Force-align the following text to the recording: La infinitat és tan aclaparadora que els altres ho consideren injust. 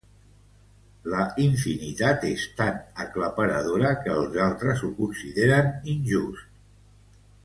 La 1.13 1.25
infinitat 1.43 2.23
és 2.31 2.45
tan 2.61 2.79
aclaparadora 3.03 3.91
que 4.05 4.15
els 4.21 4.39
altres 4.49 4.81
ho 4.87 4.93
consideren 5.03 5.71
injust. 5.95 6.49